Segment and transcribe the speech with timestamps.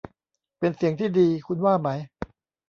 [0.59, 1.89] เป็นเสียงที่ดี คุณว่าไหม